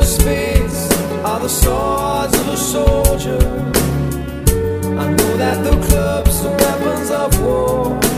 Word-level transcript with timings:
the 0.00 0.06
spades 0.06 0.90
are 1.24 1.40
the 1.40 1.48
swords 1.48 2.34
of 2.40 2.48
a 2.48 2.56
soldier. 2.56 3.38
I 5.02 5.06
know 5.12 5.36
that 5.36 5.62
the 5.62 5.76
clubs 5.86 6.44
are 6.46 6.56
weapons 6.56 7.10
of 7.10 7.42
war. 7.42 8.09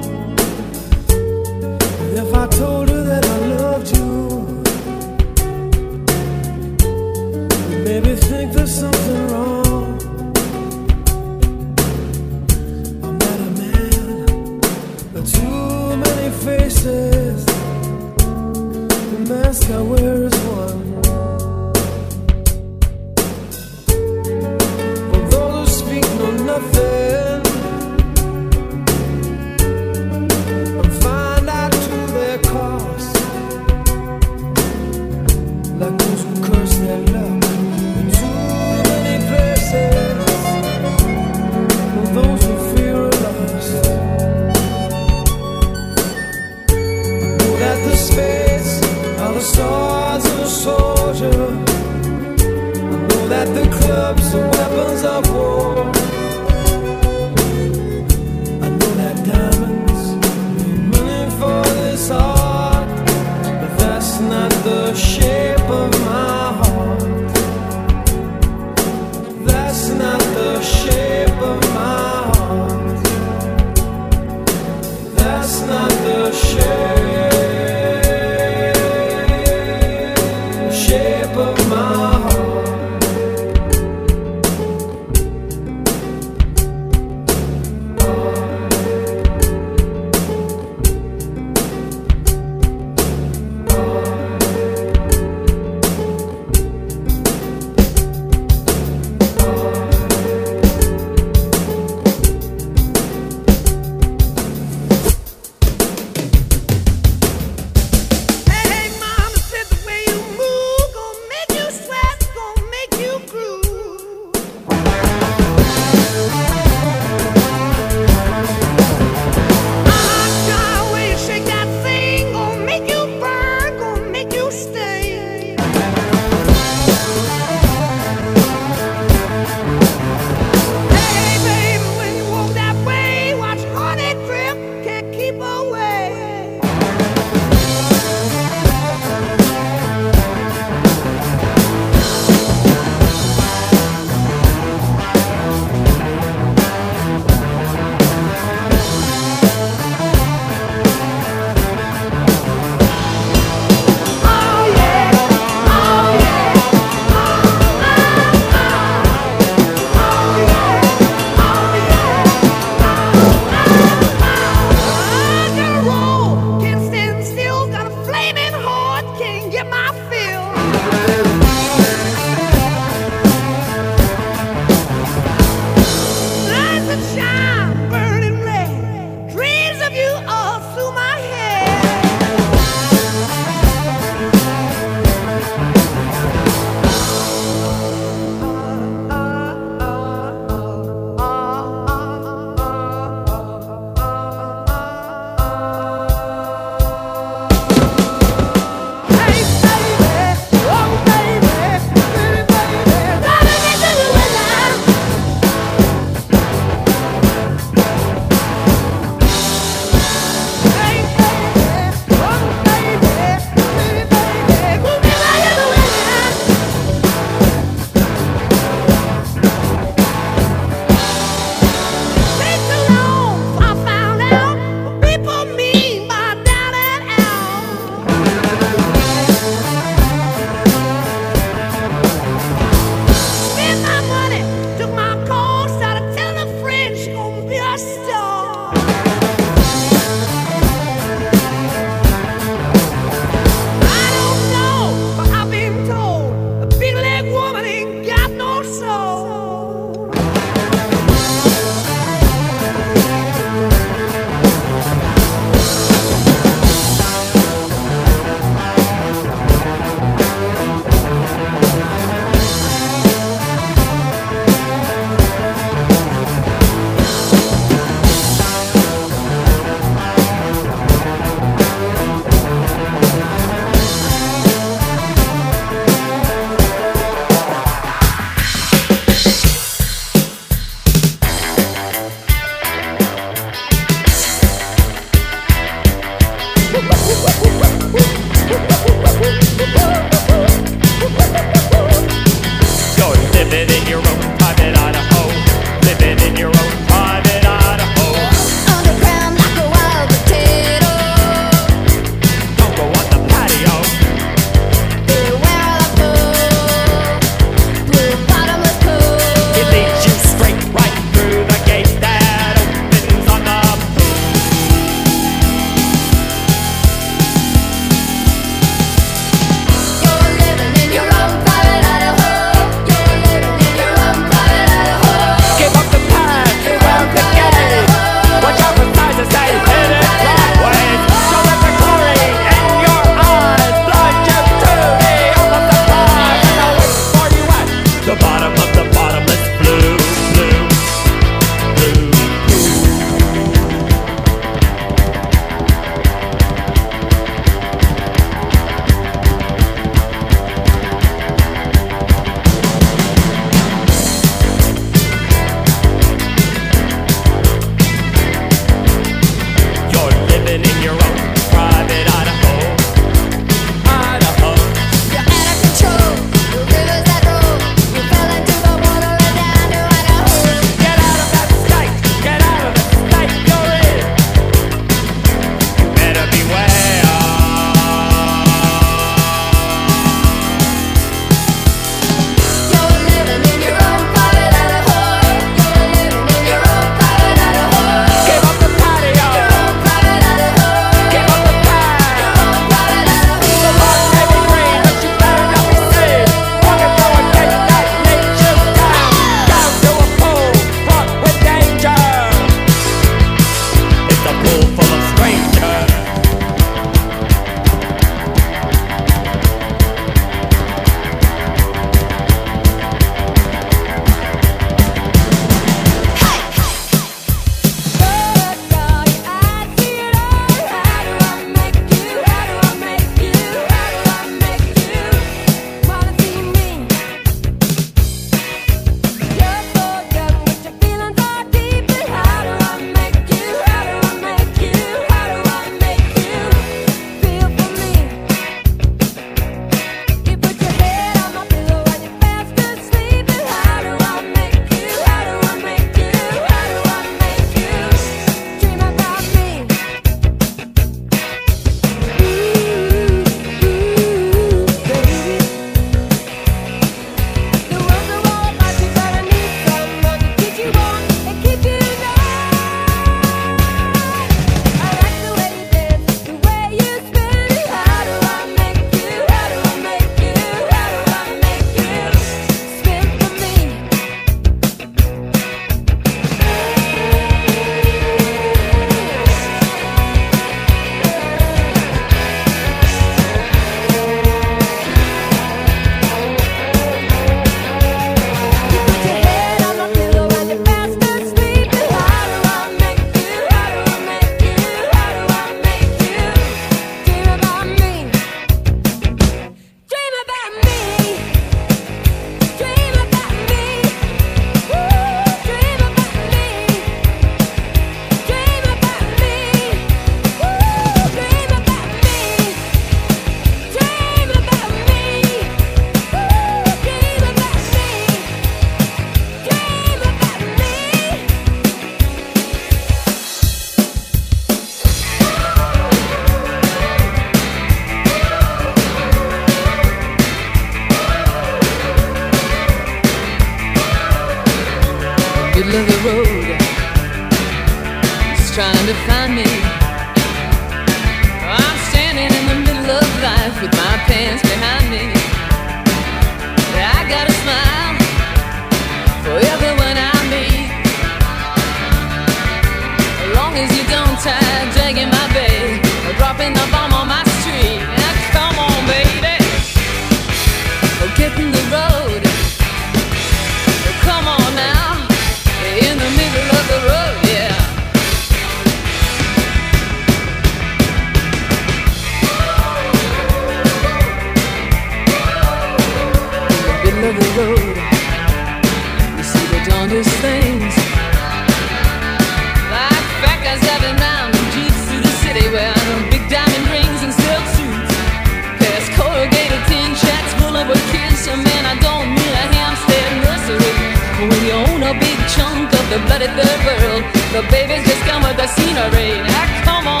the 595.91 595.99
blood 596.07 596.21
of 596.21 596.31
the 596.37 596.47
world. 596.65 597.03
The 597.35 597.43
babies 597.51 597.83
just 597.85 598.01
come 598.07 598.23
with 598.23 598.37
the 598.37 598.47
scenery. 598.47 599.19
Now 599.27 599.63
come 599.65 599.87
on. 599.87 600.00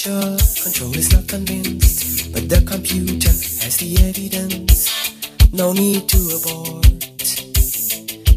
Control 0.00 0.94
is 0.94 1.12
not 1.12 1.26
convinced, 1.26 2.32
but 2.32 2.48
the 2.48 2.62
computer 2.64 3.30
has 3.30 3.78
the 3.78 3.98
evidence. 4.06 4.86
No 5.52 5.72
need 5.72 6.08
to 6.08 6.18
abort. 6.38 6.86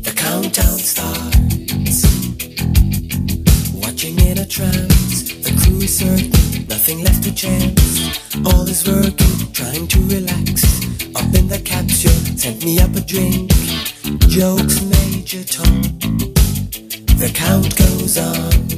The 0.02 0.12
countdown 0.16 0.80
starts. 0.80 2.02
Watching 3.76 4.18
in 4.26 4.40
a 4.40 4.46
trance, 4.48 5.38
the 5.44 5.54
crew 5.62 5.78
is 5.82 6.00
certain, 6.00 6.66
nothing 6.68 7.04
left 7.04 7.22
to 7.26 7.32
chance. 7.36 8.18
All 8.44 8.68
is 8.68 8.88
working, 8.88 9.54
trying 9.54 9.86
to 9.86 10.00
relax. 10.10 10.66
Up 11.14 11.30
in 11.36 11.48
the 11.48 11.62
capsule, 11.64 12.38
sent 12.40 12.66
me 12.66 12.80
up 12.80 12.96
a 12.96 13.02
drink. 13.02 13.52
Jokes, 14.30 14.82
Major 14.82 15.44
Tom. 15.44 15.84
The 17.22 17.32
count 17.36 17.78
goes 17.78 18.18
on. 18.18 18.71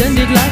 Eyes 0.00 0.16
it 0.16 0.30
like 0.30 0.47